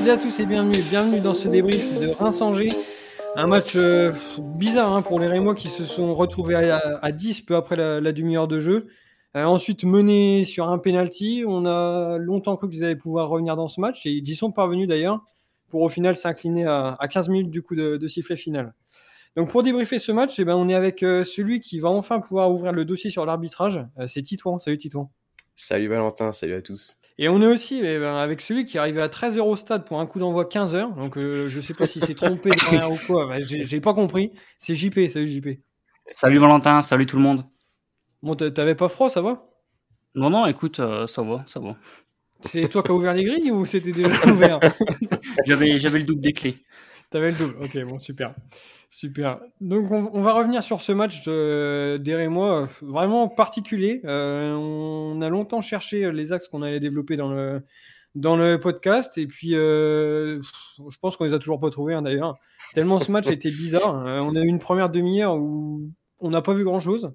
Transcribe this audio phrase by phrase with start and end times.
[0.00, 2.70] toutes à tous et bienvenue, bienvenue dans ce débrief de Reims-Angers.
[3.36, 7.54] Un match euh, bizarre hein, pour les Rémois qui se sont retrouvés à, 10 peu
[7.54, 8.86] après la, demi-heure de jeu.
[9.36, 13.68] Euh, ensuite mené sur un penalty, on a longtemps cru qu'ils allaient pouvoir revenir dans
[13.68, 15.22] ce match et ils y sont parvenus d'ailleurs
[15.68, 18.72] pour au final s'incliner à, 15 minutes du coup de, sifflet final.
[19.36, 22.20] Donc pour débriefer ce match, eh ben, on est avec euh, celui qui va enfin
[22.20, 23.84] pouvoir ouvrir le dossier sur l'arbitrage.
[24.06, 24.58] c'est Titouan.
[24.58, 25.10] Salut Titouan.
[25.54, 26.96] Salut Valentin, salut à tous.
[27.22, 29.56] Et on est aussi eh ben, avec celui qui est arrivé à 13 euros au
[29.56, 30.90] stade pour un coup d'envoi 15 heures.
[30.92, 33.38] Donc euh, je sais pas si c'est trompé derrière ou quoi.
[33.40, 34.32] J'ai pas compris.
[34.56, 35.48] C'est JP, salut JP.
[36.12, 37.44] Salut Valentin, salut tout le monde.
[38.22, 39.46] Bon, t'avais pas froid, ça va?
[40.14, 41.76] Non, non, écoute, euh, ça va, ça va.
[42.46, 44.58] C'est toi qui as ouvert les grilles ou c'était déjà ouvert?
[45.44, 46.56] J'avais le double des clés.
[47.10, 48.34] T'avais le double, ok, bon, super.
[48.92, 49.38] Super.
[49.60, 54.00] Donc on, va revenir sur ce match des Rémois, vraiment particulier.
[54.04, 57.62] Euh, on a longtemps cherché les axes qu'on allait développer dans le
[58.16, 62.02] dans le podcast et puis euh, je pense qu'on les a toujours pas trouvés hein,
[62.02, 62.36] d'ailleurs.
[62.74, 64.04] Tellement ce match a été bizarre.
[64.04, 67.12] Euh, on a eu une première demi-heure où on n'a pas vu grand chose,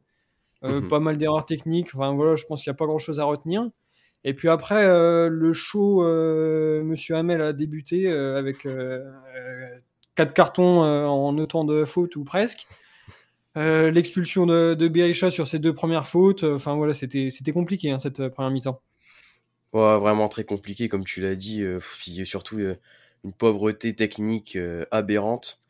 [0.63, 0.87] mhm.
[0.87, 1.93] pas mal d'erreurs techniques.
[1.93, 3.69] Enfin voilà, je pense qu'il n'y a pas grand chose à retenir.
[4.23, 6.01] Et puis après, le show,
[6.83, 8.65] Monsieur Hamel a débuté avec
[10.15, 12.67] quatre cartons euh, en autant de fautes ou presque.
[13.57, 16.43] Euh, l'expulsion de, de Berisha sur ses deux premières fautes.
[16.43, 18.81] Euh, enfin voilà, c'était compliqué hein, cette première mi-temps.
[19.73, 21.63] Ouais, vraiment très compliqué, comme tu l'as dit.
[22.07, 24.57] il surtout une pauvreté technique
[24.91, 25.61] aberrante.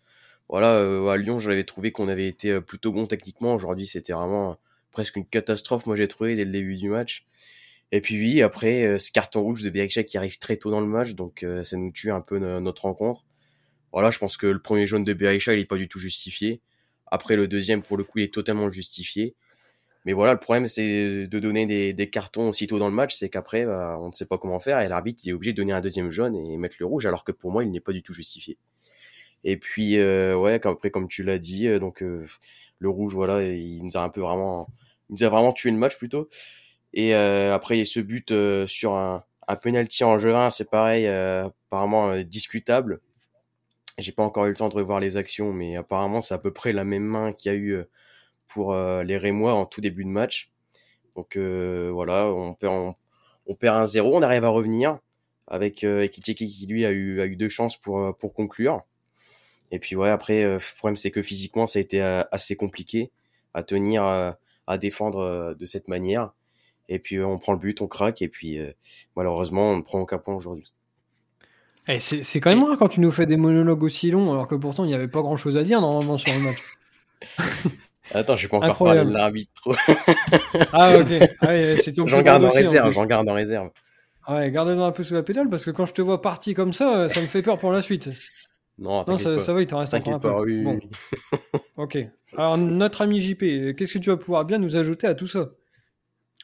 [0.48, 0.78] Voilà,
[1.12, 3.56] à Lyon, j'avais trouvé qu'on avait été plutôt bon techniquement.
[3.56, 4.58] Aujourd'hui, c'était vraiment
[4.92, 5.88] presque une catastrophe.
[5.88, 7.26] Moi, j'ai trouvé dès le début du match.
[7.92, 10.88] Et puis oui, après, ce carton rouge de Berisha qui arrive très tôt dans le
[10.88, 13.24] match, donc ça nous tue un peu notre rencontre.
[13.96, 16.62] Voilà, je pense que le premier jaune de Berisha, il est pas du tout justifié.
[17.08, 19.36] Après, le deuxième, pour le coup, il est totalement justifié.
[20.04, 23.66] Mais voilà, le problème, c'est de donner des, cartons aussitôt dans le match, c'est qu'après,
[23.66, 26.12] bah, on ne sait pas comment faire et l'arbitre est obligé de donner un deuxième
[26.12, 28.58] jaune et mettre le rouge, alors que pour moi, il n'est pas du tout justifié.
[29.46, 32.28] Et puis, euh, ouais, après, comme tu l'as dit, euh, donc euh,
[32.80, 34.68] le rouge, voilà, il nous a un peu vraiment,
[35.10, 36.28] il nous a vraiment tué le match plutôt.
[36.92, 38.34] Et après, il y a ce but
[38.68, 43.02] sur un, un penalty en jeu 1, c'est pareil, apparemment discutable.
[43.98, 46.52] J'ai pas encore eu le temps de revoir les actions, mais apparemment c'est à peu
[46.52, 47.86] près la même main qu'il y a eu euh,
[48.48, 50.52] pour euh, les Rémois en tout début de match.
[51.16, 52.96] Donc euh, voilà, on perd,
[53.64, 55.00] un 0, on arrive à revenir
[55.48, 58.84] avec euh, qui lui a eu, a eu deux chances pour, pour conclure.
[59.72, 63.12] Et puis ouais, après, le problème c'est que physiquement ça a été assez compliqué
[63.54, 66.34] à tenir, à défendre de cette manière.
[66.88, 68.60] Et puis on prend le but, on craque, et puis
[69.16, 70.72] malheureusement on ne prend aucun point aujourd'hui.
[71.88, 74.56] Eh, c'est quand même rare quand tu nous fais des monologues aussi longs, alors que
[74.56, 76.58] pourtant il n'y avait pas grand chose à dire normalement sur le match.
[78.14, 79.76] Attends, je vais pas encore parler de l'arbitre.
[80.74, 82.08] ah ok.
[82.08, 83.70] j'en garde en réserve, j'en garde en réserve.
[84.28, 86.74] Ouais, garde-le un peu sous la pédale parce que quand je te vois parti comme
[86.74, 88.10] ça, ça me fait peur pour la suite.
[88.78, 90.30] Non, non ça, ça, va, il t'en reste encore un peu.
[90.40, 90.80] Oui, bon.
[91.78, 91.98] ok.
[92.36, 95.50] Alors notre ami JP, qu'est-ce que tu vas pouvoir bien nous ajouter à tout ça?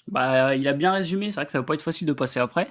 [0.08, 1.28] Bah, il a bien résumé.
[1.28, 2.68] C'est vrai que ça va pas être facile de passer après.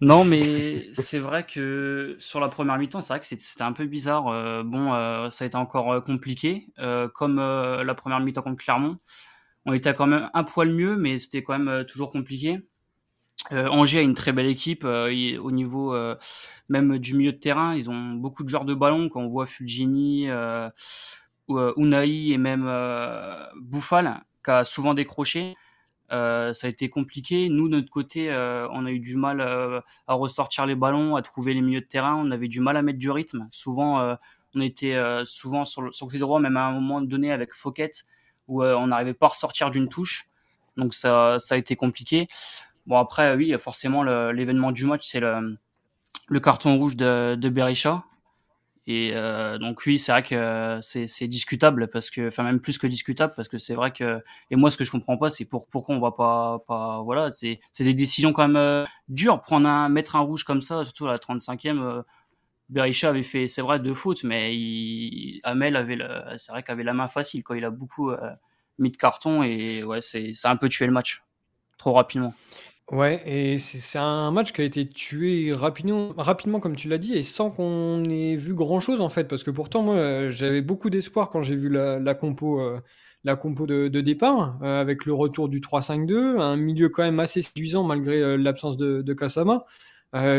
[0.00, 3.86] Non, mais c'est vrai que sur la première mi-temps, c'est vrai que c'était un peu
[3.86, 4.28] bizarre.
[4.28, 6.72] Euh, bon, euh, ça a été encore euh, compliqué,
[7.14, 8.98] comme la première mi-temps contre Clermont.
[9.66, 12.60] On était quand même un poil mieux, mais c'était quand même toujours compliqué.
[13.50, 15.94] Angers a une très belle équipe au niveau
[16.68, 17.74] même du milieu de terrain.
[17.74, 19.08] Ils ont beaucoup de joueurs de ballon.
[19.08, 20.28] Quand on voit Fulgini,
[21.48, 22.70] Unai et même
[23.60, 25.56] Bouffal, qui a souvent décroché.
[26.12, 27.48] Euh, ça a été compliqué.
[27.48, 31.16] Nous, de notre côté, euh, on a eu du mal euh, à ressortir les ballons,
[31.16, 32.16] à trouver les milieux de terrain.
[32.16, 33.48] On avait du mal à mettre du rythme.
[33.52, 34.16] Souvent,
[34.54, 37.92] on était souvent sur le, sur côté droit, même à un moment donné avec Fouquet,
[38.48, 40.28] où on n'arrivait pas à ressortir d'une touche.
[40.76, 42.28] Donc ça, ça a été compliqué.
[42.86, 45.56] Bon après, oui, forcément, l'événement du match, c'est le,
[46.26, 48.04] le carton rouge de, de Berisha.
[48.92, 52.88] Et euh, donc oui, c'est vrai que c'est discutable parce que, enfin même plus que
[52.88, 54.20] discutable parce que c'est vrai que
[54.50, 57.30] et moi ce que je comprends pas c'est pour pourquoi on va pas pas voilà
[57.30, 59.40] c'est c'est des décisions quand même euh, dures.
[59.42, 62.02] Prendre un mettre un rouge comme ça surtout à la 35e euh,
[62.68, 64.58] Berisha avait fait c'est vrai deux fautes mais
[65.44, 65.98] Amel avait
[66.38, 67.56] c'est vrai qu'il avait la main facile quoi.
[67.56, 68.18] Il a beaucoup euh,
[68.80, 71.22] mis de carton et ouais c'est ça a un peu tué le match.
[71.78, 72.34] Trop rapidement.
[72.90, 77.14] Ouais, et c'est un match qui a été tué rapidement, rapidement comme tu l'as dit,
[77.14, 80.90] et sans qu'on ait vu grand chose en fait, parce que pourtant moi j'avais beaucoup
[80.90, 82.80] d'espoir quand j'ai vu la, compo, euh,
[83.22, 87.42] la compo de, départ, euh, avec le retour du 3-5-2, un milieu quand même assez
[87.42, 89.66] séduisant malgré euh, l'absence de, Kasama,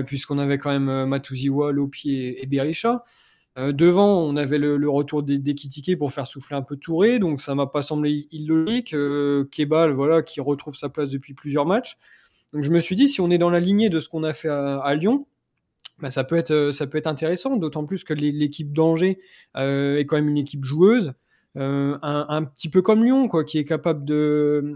[0.05, 3.05] puisqu'on avait quand même Matuziwa, Lopi et, et Berisha.
[3.55, 7.67] devant, on avait le, retour d'Ekitike pour faire souffler un peu Touré, donc ça m'a
[7.67, 8.93] pas semblé illogique.
[9.51, 11.97] Kebal, voilà, qui retrouve sa place depuis plusieurs matchs.
[12.53, 14.49] Je me suis dit, si on est dans la lignée de ce qu'on a fait
[14.49, 15.25] à, Lyon,
[15.99, 19.19] bah, ça peut être ça peut être intéressant, d'autant plus que l'équipe d'Angers
[19.55, 21.13] est quand même une équipe joueuse.
[21.55, 24.03] un, un, petit peu comme Lyon, quoi, qui est capable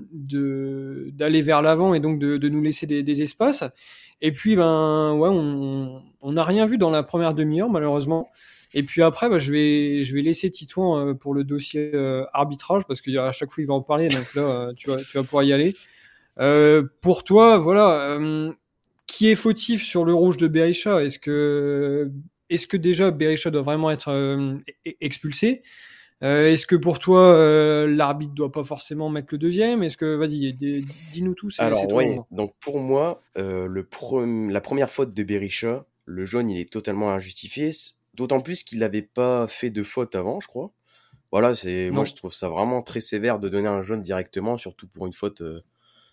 [0.10, 3.64] d'aller vers l'avant et donc de, nous laisser des, espaces.
[4.22, 8.28] Et puis ben ouais, on n'a rien vu dans la première demi-heure malheureusement.
[8.76, 13.00] Et puis après, bah, je vais laisser Titouan euh, pour le dossier euh, arbitrage parce
[13.00, 14.10] qu'à chaque fois il va en parler.
[14.10, 15.74] Donc là, euh, tu vas pouvoir y aller.
[17.02, 18.20] Pour toi, voilà,
[19.08, 21.04] qui est fautif sur le rouge de Berisha?
[21.04, 22.12] Est-ce que
[22.50, 24.60] est-ce que déjà Berisha doit vraiment être e-,
[25.02, 25.64] expulsé?
[26.22, 29.84] Est-ce que pour toi l'arbitre doit pas forcément mettre le deuxième?
[29.84, 31.50] Est-ce que vas-y, dis-nous tout.
[31.60, 33.88] Alors oui, donc pour moi, le
[34.50, 37.72] la première faute de Berisha, le jaune, il est totalement injustifié.
[38.14, 40.72] D'autant plus qu'il n'avait pas fait de faute avant, je crois.
[41.32, 44.88] Voilà, c'est moi je trouve ça vraiment très sévère de donner un jaune directement, surtout
[44.88, 45.60] pour une faute euh,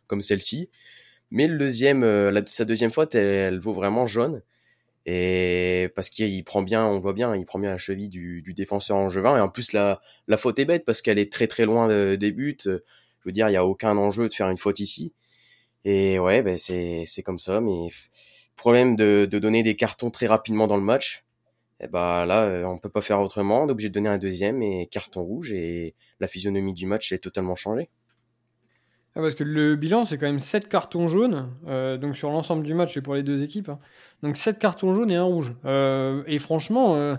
[0.06, 0.70] comme celle-ci.
[1.30, 4.42] Mais le deuxième, euh, sa deuxième faute, elle, vaut vraiment jaune.
[5.06, 8.54] Et parce qu'il prend bien, on voit bien, il prend bien la cheville du, du
[8.54, 9.36] défenseur angevin.
[9.36, 12.32] Et en plus, la, la faute est bête parce qu'elle est très très loin des
[12.32, 12.58] buts.
[12.64, 12.80] Je
[13.24, 15.14] veux dire, il n'y a aucun enjeu de faire une faute ici.
[15.84, 17.60] Et ouais, ben c'est c'est comme ça.
[17.60, 17.88] Mais
[18.56, 21.24] problème de, de donner des cartons très rapidement dans le match
[21.82, 24.08] et eh bah là, euh, on peut pas faire autrement, on est obligé de donner
[24.08, 27.90] un deuxième et carton rouge et la physionomie du match est totalement changée.
[29.14, 32.62] Ah, parce que le bilan, c'est quand même 7 cartons jaunes, euh, donc sur l'ensemble
[32.62, 33.68] du match et pour les deux équipes.
[33.68, 33.78] Hein.
[34.22, 35.52] Donc 7 cartons jaunes et un rouge.
[35.64, 37.16] Euh, et franchement,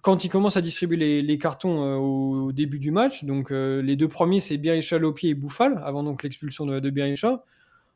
[0.00, 4.40] quand il commence à distribuer les, cartons au, début du match, donc les deux premiers,
[4.40, 6.90] c'est Berisha, Lopier et Bouffal, avant donc l'expulsion de, de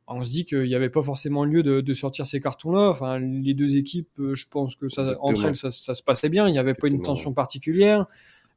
[0.09, 2.91] on se dit qu'il n'y avait pas forcément lieu de, sortir ces cartons-là.
[2.91, 6.49] Enfin, les deux équipes, euh, je pense que ça, entre elles, ça, se passait bien.
[6.49, 8.07] Il n'y avait pas une tension particulière.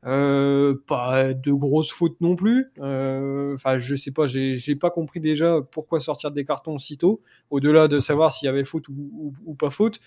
[0.06, 2.72] Euh, pas de grosses fautes non plus.
[2.80, 7.88] Euh, enfin, je sais pas, j'ai pas compris déjà pourquoi sortir des cartons aussitôt, au-delà
[7.88, 10.00] de savoir s'il y avait faute ou, pas faute.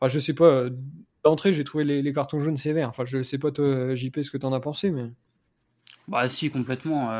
[0.00, 0.66] Enfin, je sais pas.
[1.24, 2.88] D'entrée, j'ai trouvé les, cartons jaunes sévères.
[2.88, 5.10] Enfin, je sais pas toi, JP, ce que tu en as pensé, mais.
[6.08, 7.10] Bah si, complètement.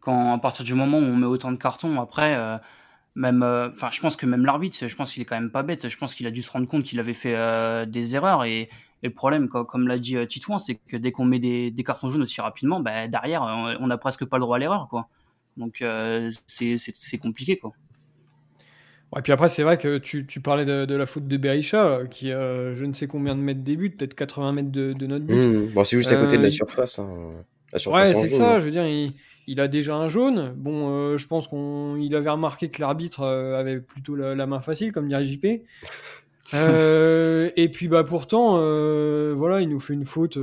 [0.00, 2.60] quand à partir du moment où on met autant de cartons, après
[3.16, 5.62] même euh, enfin je pense que même l'arbitre je pense qu'il est quand même pas
[5.62, 8.44] bête je pense qu'il a dû se rendre compte qu'il avait fait euh, des erreurs
[8.44, 8.68] et,
[9.02, 12.22] le problème comme, l'a dit euh, Titouan c'est que dès qu'on met des, cartons jaunes
[12.22, 13.42] aussi rapidement bah, derrière
[13.80, 15.08] on n'a presque pas le droit à l'erreur quoi
[15.56, 15.84] donc
[16.46, 17.72] c'est compliqué quoi
[19.16, 22.32] et puis après, c'est vrai que tu, tu parlais de, la faute de Berisha, qui
[22.32, 25.46] a je ne sais combien de mètres des buts, peut-être 80 mètres de, notre but.
[25.46, 25.72] Mmh.
[25.72, 26.98] Bon, c'est juste à côté de la surface.
[26.98, 27.08] Hein.
[27.86, 29.14] ouais, c'est ça, je veux dire, il,
[29.46, 30.52] il a déjà un jaune.
[30.56, 34.92] Bon, euh, je pense qu'il avait remarqué que l'arbitre euh, avait plutôt la, main facile,
[34.92, 35.46] comme dirait JP.
[36.54, 38.52] Euh, et puis bah pourtant,
[39.34, 40.38] voilà, il nous fait une faute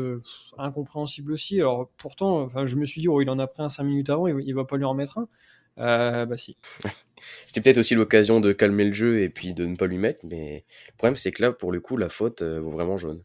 [0.58, 1.60] incompréhensible aussi.
[1.60, 4.10] Alors pourtant, enfin, je me suis dit, oh, il en a pris un 5 minutes
[4.10, 6.26] avant, il, il va pas lui en remettre un.
[6.26, 6.58] bah si.
[7.48, 10.20] C'était peut-être aussi l'occasion de calmer le jeu et puis de ne pas lui mettre,
[10.24, 13.24] mais le problème c'est que là, pour le coup, la faute vaut vraiment jaune.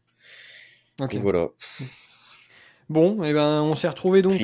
[0.99, 1.49] Donc voilà.
[2.89, 4.41] Bon, et eh ben on s'est retrouvé donc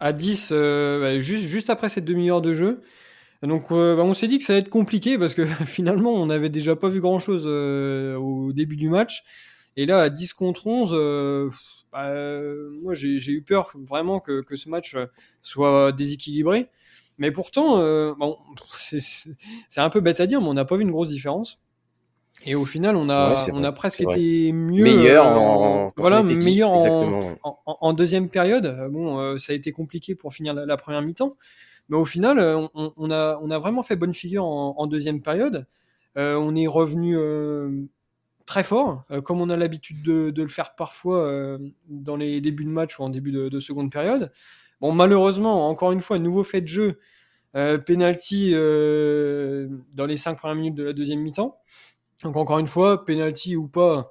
[0.00, 2.80] à 10 euh, bah, juste, juste après cette demi-heure de jeu.
[3.42, 6.26] Donc euh, bah, on s'est dit que ça allait être compliqué parce que finalement on
[6.26, 9.22] n'avait déjà pas vu grand-chose euh, au début du match.
[9.76, 10.90] Et là à 10 contre 11,
[11.92, 12.12] bah,
[12.82, 14.96] moi j'ai eu peur vraiment que, que, ce match
[15.42, 16.68] soit déséquilibré.
[17.18, 17.76] Mais pourtant,
[18.14, 18.38] bon,
[18.78, 21.60] c'est un peu bête à dire, mais on n'a pas vu une grosse différence.
[22.44, 24.84] Et au final, on a, on a presque été mieux.
[24.84, 28.88] Meilleur euh, en, voilà, meilleur en, en, deuxième période.
[28.90, 31.36] Bon, euh, ça a été compliqué pour finir la, première mi-temps.
[31.88, 35.66] Mais au final, euh, on, a, vraiment fait bonne figure en, deuxième période.
[36.16, 37.16] on est revenu
[38.46, 42.98] très fort, comme on a l'habitude de, le faire parfois dans les débuts de match
[42.98, 44.32] ou en début de, de, seconde période.
[44.80, 46.98] Bon, malheureusement, encore une fois, nouveau fait de jeu.
[47.52, 51.58] penalty dans les cinq premières minutes de la deuxième mi-temps.
[52.24, 54.10] Donc encore une fois, penalty ou pas,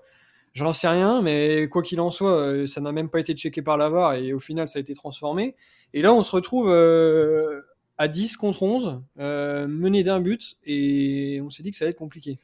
[0.57, 3.61] j'en sais rien, mais quoi qu'il en soit, euh, ça n'a même pas été checké
[3.61, 5.55] par la VAR et au final ça a été transformé.
[5.93, 7.61] Et là on se retrouve euh,
[7.97, 11.91] à 10 contre 11, euh, mené d'un but, et on s'est dit que ça allait
[11.91, 12.39] être compliqué.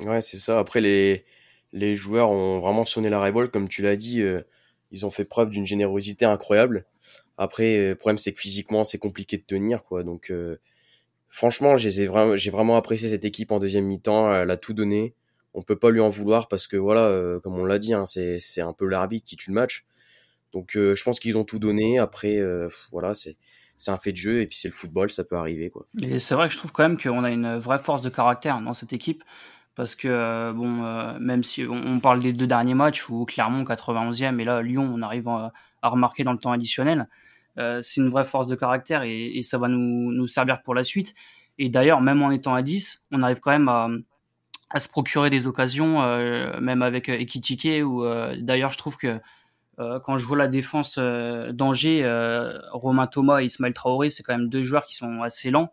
[0.00, 0.58] Ouais, c'est ça.
[0.58, 1.24] Après, les,
[1.72, 4.22] les joueurs ont vraiment sonné la révolte, comme tu l'as dit,
[4.92, 6.86] ils ont fait preuve d'une générosité incroyable.
[7.36, 10.04] Après, le problème c'est que physiquement c'est compliqué de tenir, quoi.
[10.04, 10.32] Donc
[11.30, 14.32] franchement, j'ai vraiment, vraiment apprécié cette équipe en deuxième mi-temps.
[14.32, 15.14] Elle a tout donné.
[15.54, 18.06] On peut pas lui en vouloir parce que voilà, euh, comme on l'a dit, hein,
[18.06, 19.84] c'est, c'est un peu l'arbitre qui tue le match.
[20.52, 21.98] Donc euh, je pense qu'ils ont tout donné.
[21.98, 23.36] Après, euh, voilà, c'est,
[23.76, 25.86] c'est un fait de jeu et puis c'est le football, ça peut arriver quoi.
[26.02, 28.60] Et c'est vrai que je trouve quand même qu'on a une vraie force de caractère
[28.60, 29.22] dans cette équipe
[29.76, 34.44] parce que bon, même si on, parle des deux derniers matchs où Clermont 91e et
[34.44, 37.08] là Lyon, on arrive à, remarquer dans le temps additionnel.
[37.56, 40.84] C'est une vraie force de caractère et, et ça va nous, nous, servir pour la
[40.84, 41.16] suite.
[41.58, 43.88] Et d'ailleurs, même en étant à 10, on arrive quand même à,
[44.70, 46.00] à se procurer des occasions,
[46.60, 48.04] même avec Ekitike, ou
[48.38, 49.20] d'ailleurs je trouve que
[49.76, 52.04] quand je vois la défense d'Angers,
[52.72, 55.72] Romain Thomas et Ismaël Traoré, c'est quand même deux joueurs qui sont assez lents.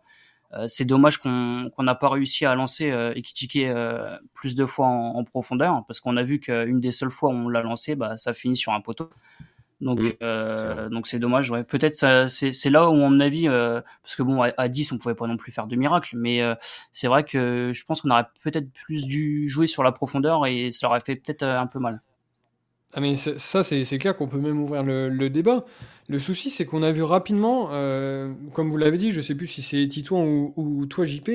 [0.54, 4.86] Euh, c'est dommage qu'on n'a pas réussi à lancer euh, Ekitike euh, plus de fois
[4.86, 8.16] en, profondeur, parce qu'on a vu qu'une des seules fois où on l'a lancé, bah,
[8.16, 9.08] ça finit sur un poteau.
[9.82, 10.00] Donc,
[10.90, 11.50] donc c'est dommage.
[11.50, 11.64] Ouais.
[11.64, 15.26] Peut-être c'est là où, à mon avis, parce que bon, à, 10, on pouvait pas
[15.26, 16.40] non plus faire de miracle, mais
[16.92, 20.70] c'est vrai que je pense qu'on aurait peut-être plus dû jouer sur la profondeur et
[20.72, 22.00] ça aurait fait peut-être un peu mal.
[22.94, 25.64] Ah mais ça, c'est clair qu'on peut même ouvrir le, débat.
[26.08, 29.46] Le souci, c'est qu'on a vu rapidement, euh, comme vous l'avez dit, je sais plus
[29.46, 31.30] si c'est Titouan ou, toi JP,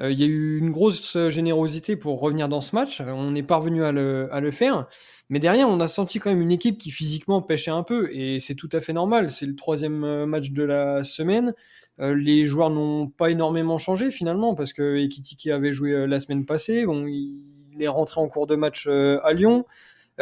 [0.00, 3.02] euh, il y a eu une grosse générosité pour revenir dans ce match.
[3.02, 4.86] On est parvenu à le, à le faire.
[5.28, 8.08] Mais derrière, on a senti quand même une équipe qui physiquement pêchait un peu.
[8.14, 9.30] Et c'est tout à fait normal.
[9.30, 11.52] C'est le troisième euh, match de la semaine.
[11.98, 16.86] les joueurs n'ont pas énormément changé finalement parce que Ekitiki avait joué la semaine passée.
[16.86, 17.36] Bon, il
[17.80, 19.66] est rentré en cours de match à Lyon.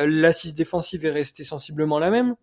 [0.00, 2.34] Euh, l'assise défensive est restée sensiblement la même.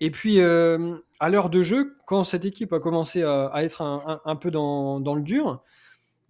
[0.00, 4.36] Et puis, euh, à l'heure de jeu, quand cette équipe a commencé à, être un,
[4.36, 5.62] peu dans, le dur,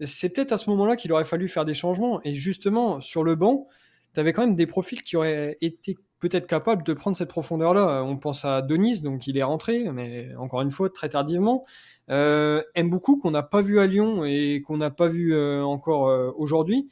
[0.00, 2.20] c'est peut-être à ce moment-là qu'il aurait fallu faire des changements.
[2.22, 3.66] Et justement, sur le banc,
[4.14, 8.04] tu avais quand même des profils qui auraient été peut-être capables de prendre cette profondeur-là.
[8.04, 11.64] On pense à Denise, donc il est rentré, mais encore une fois, très tardivement.
[12.08, 16.36] Euh, beaucoup qu'on n'a pas vu à Lyon et qu'on n'a pas vu euh, encore
[16.38, 16.86] aujourd'hui.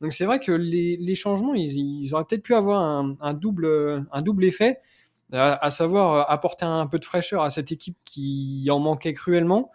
[0.00, 2.80] Donc c'est vrai que les, changements, ils, auraient peut-être pu avoir
[3.20, 4.78] un, double, un double effet,
[5.32, 9.70] à, savoir euh, apporter un peu de fraîcheur à cette équipe qui en manquait cruellement.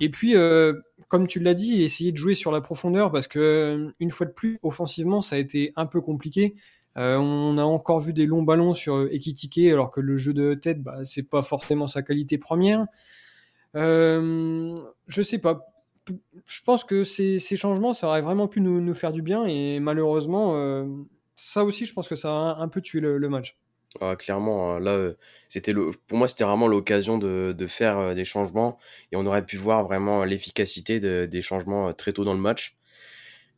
[0.00, 0.74] Et puis, euh,
[1.08, 4.26] comme tu l'as dit, essayer de jouer sur la profondeur parce que euh, une fois
[4.26, 6.54] de plus, offensivement, ça a été un peu compliqué.
[6.96, 10.82] on a encore vu des longs ballons sur Ekitike, alors que le jeu de tête,
[10.82, 12.86] bah, c'est pas forcément sa qualité première.
[13.76, 14.70] Euh,
[15.06, 15.66] je sais pas
[16.48, 19.44] je pense que ces, changements, ça aurait vraiment pu nous, faire du bien.
[19.44, 20.86] Et malheureusement, euh,
[21.36, 23.58] ça aussi, je pense que ça a un, peu tué le, match.
[24.00, 24.80] Ah, clairement, hein.
[24.80, 25.14] là, euh,
[25.48, 28.78] c'était pour moi, c'était vraiment l'occasion de, faire euh, des changements
[29.12, 32.76] et on aurait pu voir vraiment l'efficacité des changements très tôt dans le match.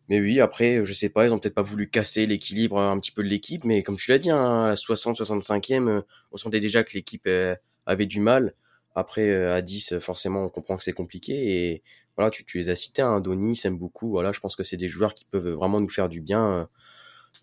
[0.08, 3.12] Mais oui, après, je sais pas, ils ont peut-être pas voulu casser l'équilibre un petit
[3.12, 6.94] peu de l'équipe, mais comme tu l'as dit, hein, à 60-65e, on sentait déjà que
[6.94, 7.28] l'équipe
[7.86, 8.54] avait du mal.
[8.96, 11.82] Après, à 10, forcément, on comprend que c'est compliqué et
[12.16, 14.10] voilà, tu, les as cités, hein, Donis, beaucoup.
[14.10, 16.68] Voilà, je pense que c'est des joueurs qui peuvent vraiment nous faire du bien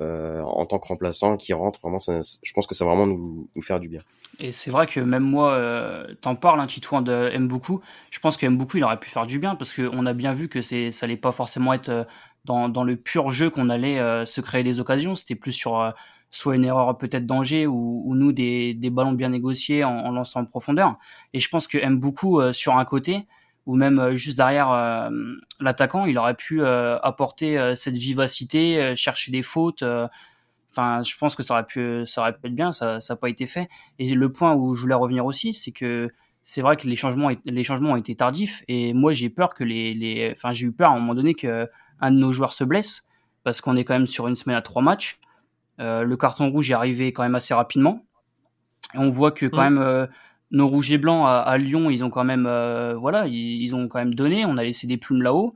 [0.02, 1.80] euh, en tant que remplaçant, qui rentrent.
[1.82, 4.02] Vraiment, je pense que ça va vraiment nous, faire du bien.
[4.40, 7.82] Et c'est vrai que même moi, euh, t'en parles, hein, Titouan de beaucoup.
[8.12, 10.48] Je pense qu'aime beaucoup, il aurait pu faire du bien parce qu'on a bien vu
[10.48, 12.04] que ça allait pas forcément être euh,
[12.46, 15.16] dans, le pur jeu qu'on allait euh, se créer des occasions.
[15.16, 15.94] C'était plus sur
[16.30, 20.46] soit une erreur peut-être danger ou, ou, nous des, ballons bien négociés en, lançant en
[20.46, 20.98] profondeur.
[21.34, 23.26] Et je pense que aime beaucoup sur un côté
[23.68, 25.10] ou même euh, juste derrière euh,
[25.60, 29.84] l'attaquant, il aurait pu euh, apporter cette vivacité, chercher des fautes.
[30.72, 32.72] Enfin, je pense que ça aurait pu, ça aurait pu être bien.
[32.72, 33.68] Ça, n'a pas été fait.
[34.00, 36.10] Et le point où je voulais revenir aussi, c'est que
[36.44, 38.64] c'est vrai que les changements, les changements ont été tardifs.
[38.70, 41.34] Et moi, j'ai peur que les, les, enfin, j'ai eu peur à un moment donné
[41.34, 41.68] que
[42.00, 43.06] un de nos joueurs se blesse
[43.44, 45.20] parce qu'on est quand même sur une semaine à trois matchs.
[45.78, 48.06] le carton rouge est arrivé quand même assez rapidement.
[48.94, 49.74] Et on voit que quand mmh.
[49.76, 50.08] même
[50.52, 54.00] nos rouges et blancs à, Lyon, ils ont quand même, euh, voilà, ils, ont quand
[54.00, 54.46] même donné.
[54.46, 55.56] On a laissé des plumes là-haut.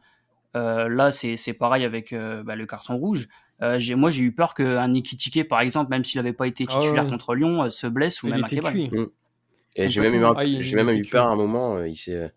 [0.56, 3.28] Euh, là, c'est pareil avec euh, bah, le carton rouge.
[3.62, 7.06] moi, j'ai eu peur qu'un Ekitike, par exemple, même s'il n'avait pas été ah titulaire
[7.06, 8.76] contre Lyon, se blesse ou même à Kebal.
[8.76, 9.08] Mm.
[9.78, 10.34] Et j'ai même, eu, ah,
[10.76, 11.82] même eu peur à un moment.
[11.84, 12.32] il s'est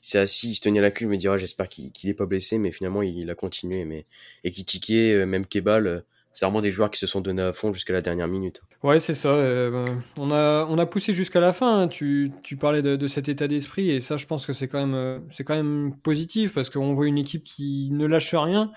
[0.00, 2.26] s'est assis, il se tenait la queue, il me dit oh, j'espère qu'il n'est pas
[2.26, 3.84] blessé, mais finalement il, a continué.
[3.84, 4.06] Mais
[4.44, 6.04] Ekitike, même Kebal,
[6.36, 8.60] c'est vraiment des joueurs qui se sont donnés à fond jusqu'à la dernière minute.
[8.82, 9.30] Ouais, c'est ça.
[9.30, 9.86] Euh,
[10.18, 11.80] on, a, on a poussé jusqu'à la fin.
[11.80, 11.88] Hein.
[11.88, 14.94] Tu, tu, parlais de, cet état d'esprit et ça, je pense que c'est quand même,
[14.94, 18.70] euh, c'est quand même positif parce qu'on voit une équipe qui ne lâche rien.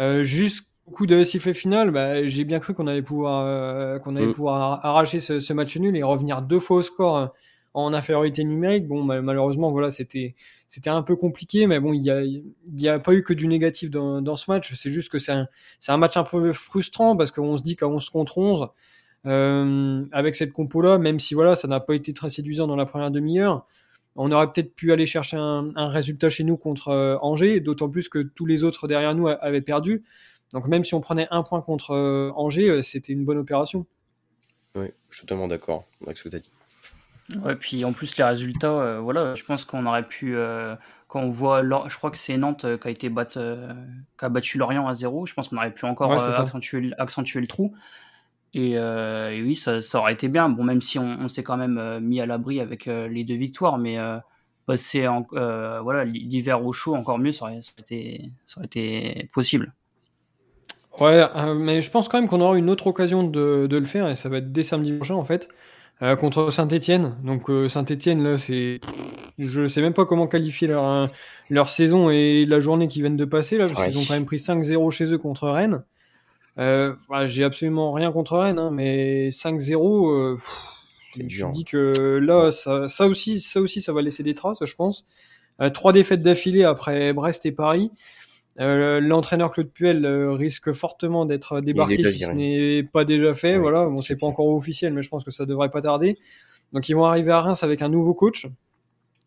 [0.00, 4.16] Euh, Jusqu'au coup de sifflet final, bah, j'ai bien cru qu'on allait pouvoir, euh, qu'on
[4.16, 4.34] allait mm.
[4.34, 7.32] pouvoir arracher ce, ce, match nul et revenir deux fois au score
[7.76, 8.88] en infériorité numérique.
[8.88, 10.34] Bon, malheureusement, voilà, c'était
[10.66, 13.46] c'était un peu compliqué, mais bon, il y a y a pas eu que du
[13.46, 14.74] négatif dans, dans ce match.
[14.74, 15.46] C'est juste que c'est un
[15.88, 18.68] un match un peu frustrant parce qu'on se dit qu'à 11 contre 11
[19.26, 22.76] euh, avec cette compo là, même si voilà, ça n'a pas été très séduisant dans
[22.76, 23.66] la première demi-heure.
[24.16, 27.90] On aurait peut-être pu aller chercher un, un, résultat chez nous contre euh, Angers, d'autant
[27.90, 30.04] plus que tous les autres derrière nous avaient perdu.
[30.54, 33.84] Donc même si on prenait un point contre euh, Angers, c'était une bonne opération.
[34.76, 36.50] Oui, je suis totalement d'accord avec ce que tu as dit.
[37.34, 40.76] Ouais, puis en plus les résultats, euh, voilà, je pense qu'on aurait pu, euh,
[41.08, 44.58] quand on voit, je crois que c'est Nantes euh, qui a été qui a battu
[44.58, 45.26] Lorient à zéro.
[45.26, 47.74] Je pense qu'on aurait pu encore accentuer, accentuer, le trou.
[48.54, 48.78] Et,
[49.42, 50.48] oui, ça, ça, aurait été bien.
[50.48, 53.98] Bon, même si on, s'est quand même mis à l'abri avec les deux victoires, mais
[54.66, 59.74] passer en, voilà l'hiver au chaud encore mieux, ça aurait, été, ça aurait été possible.
[61.00, 64.08] Ouais, mais je pense quand même qu'on aura une autre occasion de, de, le faire,
[64.08, 65.50] et ça va être dès samedi prochain en fait,
[66.02, 67.16] euh, contre Saint-Etienne.
[67.24, 68.80] Donc euh, Saint-Etienne, là, c'est.
[69.38, 71.08] Je sais même pas comment qualifier leur,
[71.50, 74.24] leur saison et la journée qui viennent de passer, là, parce qu'ils ont quand même
[74.24, 75.82] pris 5-0 chez eux contre Rennes.
[76.56, 80.38] Voilà, J'ai absolument rien contre Rennes, hein, mais 5-0,
[81.12, 81.22] tu
[81.52, 85.04] dis que là, ça, ça, aussi, ça aussi, ça va laisser des traces, je pense.
[85.74, 87.90] trois défaites d'affilée après Brest et Paris.
[88.58, 93.58] Euh, l'entraîneur Claude Puel euh, risque fortement d'être débarqué si ce n'est pas déjà fait.
[93.58, 96.18] voilà, bon, c'est pas encore officiel, mais je pense que ça devrait pas tarder.
[96.72, 98.46] Donc ils vont arriver à Reims avec un nouveau coach,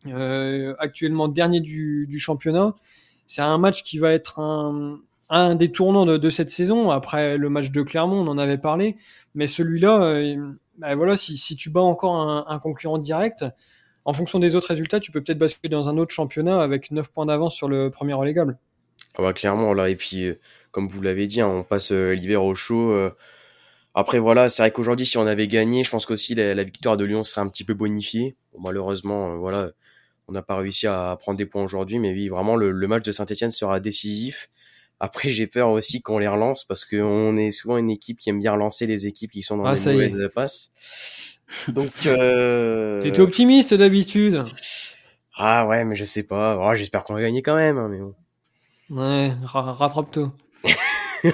[0.06, 2.74] euh, actuellement dernier du, du championnat.
[3.26, 6.90] C'est un match qui va être un, un des tournants de, de, cette saison.
[6.90, 8.96] Après le match de Clermont, on en avait parlé,
[9.34, 13.44] mais celui-là, euh, bah voilà, si, si, tu bats encore un, un, concurrent direct,
[14.04, 17.12] en fonction des autres résultats, tu peux peut-être basculer dans un autre championnat avec 9
[17.12, 18.58] points d'avance sur le premier relégable.
[19.18, 20.38] Ah bah, clairement là et puis euh,
[20.70, 22.90] comme vous l'avez dit, hein, on passe euh, l'hiver au chaud.
[22.92, 23.10] Euh.
[23.94, 26.96] Après voilà, c'est vrai qu'aujourd'hui si on avait gagné, je pense qu'aussi la, la, victoire
[26.96, 28.36] de Lyon serait un petit peu bonifiée.
[28.58, 29.70] malheureusement voilà,
[30.28, 33.12] on n'a pas réussi à prendre des points aujourd'hui, mais oui vraiment le, match de
[33.12, 34.48] Saint-Etienne sera décisif.
[35.00, 38.38] Après j'ai peur aussi qu'on les relance parce qu'on est souvent une équipe qui aime
[38.38, 40.70] bien relancer les équipes qui sont dans ah, les mauvaises passes.
[41.68, 43.00] Donc euh...
[43.00, 44.44] t'étais optimiste d'habitude?
[45.34, 46.58] Ah ouais mais je sais pas.
[46.60, 47.78] Oh, j'espère qu'on va gagner quand même.
[47.78, 48.14] Hein, mais bon.
[48.90, 50.32] Ouais, rattrape tout.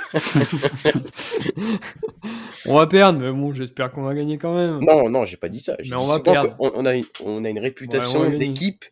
[2.67, 4.81] on va perdre, mais bon, j'espère qu'on va gagner quand même.
[4.81, 5.77] Non, non, j'ai pas dit ça.
[5.79, 6.55] Mais on va perdre.
[6.59, 8.85] On, a une, on a une réputation d'équipe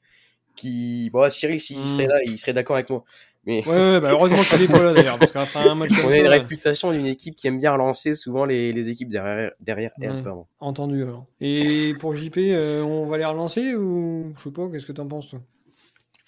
[0.56, 1.10] qui.
[1.10, 1.86] Bon, Cyril, s'il hmm.
[1.86, 3.04] serait là, il serait d'accord avec moi.
[3.46, 3.66] Mais...
[3.66, 5.18] Ouais, ouais bah heureusement qu'il est pas là d'ailleurs.
[5.18, 8.72] Parce un match on a une réputation d'une équipe qui aime bien relancer souvent les,
[8.72, 9.90] les équipes derrière, derrière
[10.60, 11.26] Entendu alors.
[11.40, 15.06] Et pour JP, euh, on va les relancer ou je sais pas, qu'est-ce que t'en
[15.06, 15.40] penses toi?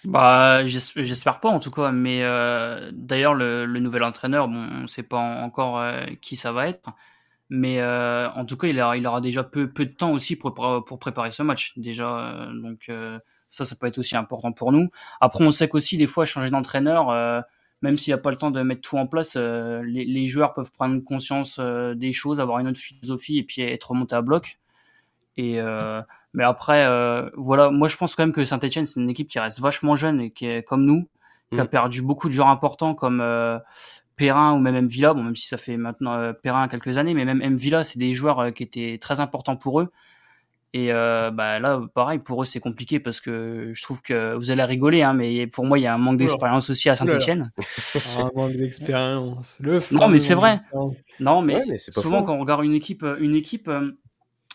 [0.07, 4.87] Bah, j'espère pas en tout cas, mais euh, d'ailleurs le, le, nouvel entraîneur, bon, on
[4.87, 6.90] sait pas encore euh, qui ça va être,
[7.51, 10.55] mais euh, en tout cas il, il aura déjà peu, peu de temps aussi pour,
[10.55, 14.71] pour préparer ce match déjà, euh, donc euh, ça, ça peut être aussi important pour
[14.71, 14.90] nous.
[15.21, 17.09] Après, on sait qu'aussi des fois changer d'entraîneur,
[17.83, 20.55] même s'il n'y a pas le temps de mettre tout en place, les, les, joueurs
[20.55, 24.61] peuvent prendre conscience des choses, avoir une autre philosophie et puis être remonté à bloc.
[25.37, 25.61] Et
[26.37, 29.38] mais après, euh, voilà, moi je pense quand même que Saint-Etienne, c'est une équipe qui
[29.38, 31.09] reste vachement jeune et qui est comme nous,
[31.51, 31.68] qui a mm.
[31.68, 33.59] perdu beaucoup de joueurs importants comme euh,
[34.16, 34.87] Perrin ou même M.
[34.87, 37.57] Villa, bon, même si ça fait maintenant euh, Perrin quelques années, mais même M.
[37.57, 39.88] Villa, c'est des joueurs euh, qui étaient très importants pour eux.
[40.75, 44.51] Et euh, bah là, pareil, pour eux, c'est compliqué parce que je trouve que vous
[44.51, 47.51] allez rigoler, hein, mais pour moi, il y a un manque d'expérience aussi à Saint-Etienne.
[48.18, 49.59] un manque d'expérience.
[49.90, 50.57] Non, mais c'est vrai.
[51.18, 53.70] Non, mais, souvent, quand on regarde une équipe, une équipe,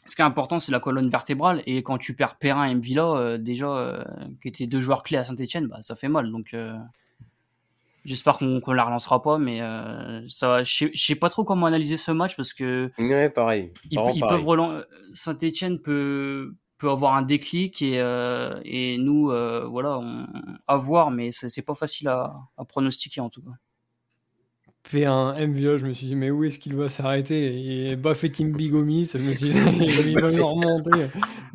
[0.05, 1.61] ce qui est important, c'est la colonne vertébrale.
[1.65, 4.03] Et quand tu perds Perrin et Mvila, euh, déjà, euh,
[4.41, 6.31] qui étaient deux joueurs clés à Saint-Etienne, bah, ça fait mal.
[6.31, 6.75] Donc, euh,
[8.03, 9.37] j'espère qu'on ne la relancera pas.
[9.37, 9.59] Mais
[10.27, 12.91] ça, je ne sais pas trop comment analyser ce match parce que.
[12.97, 13.73] Ouais, pareil.
[13.91, 14.85] Ils, peuvent relancer.
[15.13, 17.97] Saint-Etienne peut, peut avoir un déclic et,
[18.65, 19.27] et nous,
[19.69, 20.25] voilà, on,
[20.67, 23.51] à voir, mais c'est pas facile à, à pronostiquer en tout cas
[24.83, 27.89] fait un MVO, je me suis dit, mais où est-ce qu'il va s'arrêter?
[27.89, 29.59] Et Buffetting Bigomis, je me suis dit,
[30.07, 31.07] il va nous remonter.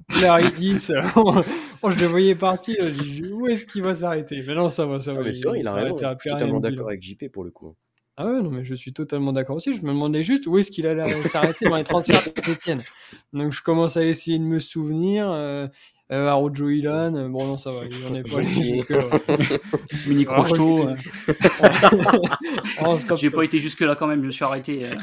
[0.09, 4.43] Claridis, je le voyais partir, je dit, où est-ce qu'il va s'arrêter?
[4.47, 5.23] Mais non, ça va, ça va.
[5.25, 5.97] Ah, c'est vrai, il a raison.
[5.99, 7.77] Je suis totalement d'accord avec JP pour le coup.
[8.19, 9.75] Ah ouais, non, mais je suis totalement d'accord aussi.
[9.75, 13.63] Je me demandais juste où est-ce qu'il allait s'arrêter dans les transferts de Donc je
[13.63, 15.31] commence à essayer de me souvenir.
[15.31, 15.69] Euh,
[16.13, 19.03] euh, Arojo Ilan, euh, bon non ça va, il en est pas jusque là.
[20.07, 20.25] Mini
[22.85, 24.85] oh, J'ai pas été jusque là quand même, je me suis arrêté.
[24.85, 24.95] Euh,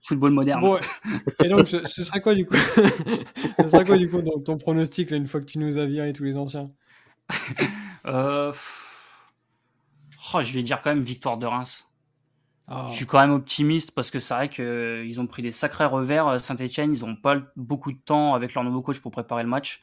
[0.00, 0.62] football moderne.
[0.62, 0.78] Bon,
[1.44, 2.56] et donc ce, ce, serait quoi du coup?
[2.56, 5.84] Ce serait quoi du coup ton, ton pronostic là, une fois que tu nous as
[5.84, 6.70] viré tous les anciens?
[8.06, 8.54] Euh...
[10.32, 11.87] oh, Je vais dire quand même victoire de Reims.
[12.70, 12.86] Ah.
[12.90, 16.28] Je suis quand même optimiste parce que c'est vrai qu'ils ont pris des sacrés revers.
[16.28, 19.48] Euh, Saint-Etienne, ils n'ont pas beaucoup de temps avec leur nouveau coach pour préparer le
[19.48, 19.80] match.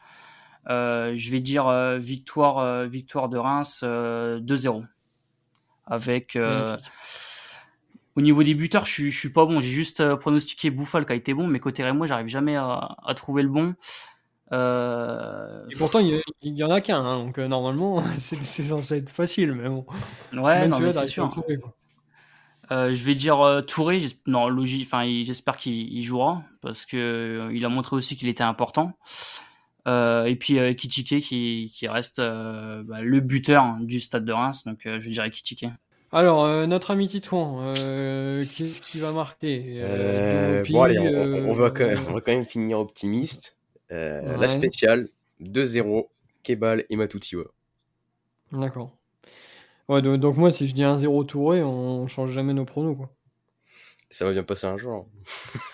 [0.70, 4.86] Euh, je vais dire euh, victoire, euh, victoire de Reims 2-0.
[5.88, 6.38] Avec
[8.18, 9.62] au niveau des buteurs, je suis, je suis pas bon.
[9.62, 13.14] J'ai juste pronostiqué Bouffal qui a été bon, mais côté moi, j'arrive jamais à, à,
[13.14, 13.76] trouver le bon.
[14.52, 19.70] Et pourtant, il y, en a qu'un, hein, donc normalement, c'est censé être facile, mais
[19.70, 19.86] bon.
[20.34, 21.30] Ouais, non, c'est sûr.
[21.50, 21.58] Euh,
[22.70, 24.02] je vais dire euh, Touré.
[24.26, 24.86] Non, logique.
[24.86, 28.94] Enfin, j'espère qu'il jouera parce que euh, il a montré aussi qu'il était important.
[29.88, 34.64] Euh, et puis Kitike qui, qui reste bah, le buteur du stade de Reims.
[34.66, 35.68] Donc, je dirais Kitike.
[36.12, 37.74] Alors, notre ami Titouan,
[38.44, 39.84] qui, qui, va marquer
[40.70, 43.58] Bon, allez, on, va quand même, on, va quand même, finir optimiste.
[43.90, 45.10] La spéciale
[45.42, 46.08] 2-0,
[46.44, 47.44] Kebal et Matutiwa.
[48.52, 48.96] D'accord.
[49.90, 53.10] Ouais, donc, moi, si je dis 1-0 Touré, on change jamais nos pronos, quoi.
[54.10, 55.08] Ça va bien passer un jour.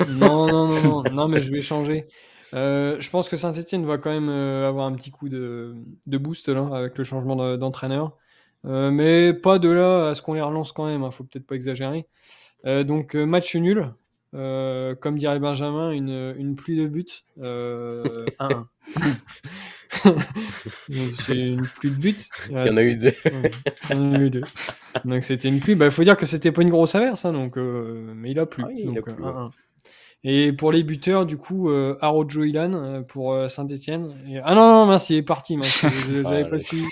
[0.10, 2.08] non, non, non, non, non, mais je vais changer.
[2.54, 5.76] Euh, je pense que Saint-Etienne va quand même euh, avoir un petit coup de,
[6.08, 8.18] de boost là, avec le changement de- d'entraîneur.
[8.66, 11.48] Euh, mais pas de là à ce qu'on les relance quand même, hein, faut peut-être
[11.48, 12.08] pas exagérer.
[12.66, 13.94] Euh, donc match nul,
[14.34, 17.06] Euh, comme dirait Benjamin, une, une pluie de buts.
[17.40, 18.66] Euh, 1-1.
[21.20, 22.16] C'est une pluie de buts.
[22.50, 23.14] Il y en a eu deux.
[23.90, 24.42] Il y en a eu deux.
[25.06, 25.76] Donc c'était une pluie.
[25.80, 28.46] Il faut dire que c'était pas une grosse averse, hein, donc, euh, mais il a
[28.46, 28.64] plu.
[28.66, 29.32] Ah oui, il a donc, plu, ouais.
[29.32, 29.50] 1-1.
[30.24, 34.16] Et pour les buteurs, du coup, euh, Arojo Ilan euh, pour euh, Saint-Etienne.
[34.44, 35.58] Ah non, non, mince, il est parti.
[35.58, 35.84] mince.
[36.08, 36.84] Je- Ah, pas su.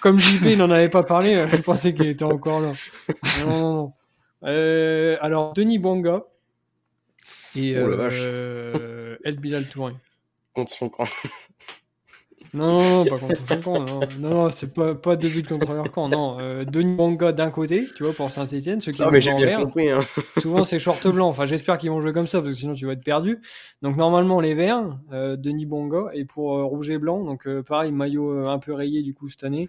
[0.00, 2.72] Comme JP, n'en avait pas parlé, je pensais qu'il était encore là.
[3.40, 3.92] Non, non, non.
[4.44, 6.22] Euh, alors, Denis Bouanga
[7.56, 8.08] et Oh
[9.22, 9.92] El Bilal Touré.
[10.54, 11.04] Contre son camp.
[12.52, 13.80] Non, non, non, pas contre son camp.
[13.80, 16.08] Non, non, non, c'est pas, pas deux buts contre leur camp.
[16.08, 18.80] Non, euh, Denis Bouanga d'un côté, tu vois, pour Saint-Etienne.
[18.80, 19.88] Ceux qui Non, vont mais j'ai en bien vert, compris.
[19.90, 20.00] Hein.
[20.38, 21.28] souvent c'est short blanc.
[21.28, 23.40] Enfin, j'espère qu'ils vont jouer comme ça parce que sinon tu vas être perdu.
[23.82, 27.22] Donc normalement les verts, euh, Denis Bonga et pour euh, rouge et blanc.
[27.24, 29.68] Donc euh, pareil maillot euh, un peu rayé du coup cette année,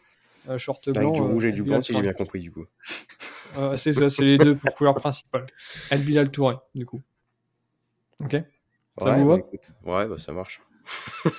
[0.49, 1.01] euh, short blanc.
[1.01, 2.65] Avec du rouge et du blanc, si j'ai bien compris, du coup.
[3.57, 5.45] Euh, c'est ça, c'est les deux couleurs principales.
[5.89, 7.01] El Bilal Touré du coup.
[8.23, 8.37] Ok?
[8.97, 9.39] Ça ouais, vous bah, va?
[9.39, 9.71] écoute.
[9.85, 10.61] Ouais, bah ça marche.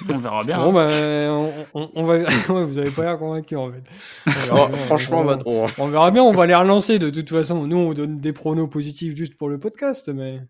[0.08, 0.58] On verra bien.
[0.58, 0.86] Bon hein.
[0.86, 2.18] bah on, on- on va.
[2.48, 3.82] ouais, vous avez pas l'air convaincu en fait.
[4.50, 5.66] On Oh, bien, franchement, on- va trop.
[5.78, 7.66] On verra bien, on va les relancer de toute façon.
[7.66, 10.40] Nous, on donne des pronos positifs juste pour le podcast, mais.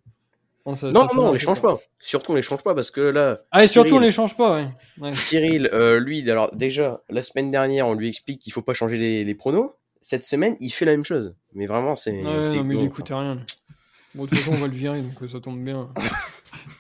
[0.65, 1.79] Bon, ça- Non, ça non, on les change pas.
[1.99, 3.41] Surtout, on les change pas parce que là.
[3.51, 4.69] Ah, et surtout, on les change pas, ouais.
[5.01, 5.15] ouais.
[5.15, 8.97] Cyril, euh, lui, alors déjà, la semaine dernière, on lui explique qu'il faut pas changer
[8.97, 9.73] les, les pronos.
[10.01, 11.35] Cette semaine, il fait la même chose.
[11.55, 12.23] Mais vraiment, c'est.
[12.25, 13.39] Ouais, c'est non, mais il rien.
[14.15, 15.89] Bon, de toute façon, on va le virer, donc euh, ça tombe bien.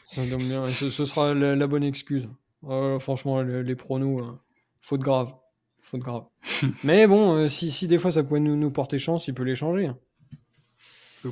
[0.06, 0.66] ça tombe bien.
[0.66, 2.28] Et ce, ce sera la, la bonne excuse.
[2.68, 4.32] Euh, franchement, le- les pronos, euh,
[4.80, 5.32] faute grave.
[5.80, 6.24] Faute grave.
[6.84, 9.42] mais bon, euh, si, si des fois ça pouvait nous, nous porter chance, il peut
[9.44, 9.86] les changer.
[9.86, 9.98] hein.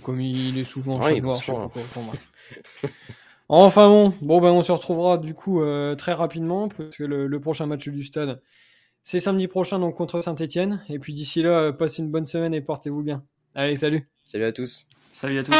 [0.02, 1.82] Comme il est souvent Ouais, je sais pas quoi,
[3.48, 7.26] enfin, bon, bon ben on se retrouvera du coup euh, très rapidement parce que le,
[7.26, 8.40] le prochain match du stade
[9.02, 12.60] c'est samedi prochain donc contre Saint-Etienne et puis d'ici là passez une bonne semaine et
[12.60, 13.24] portez-vous bien.
[13.56, 14.08] Allez salut.
[14.22, 14.86] Salut à tous.
[15.12, 15.52] Salut à tous.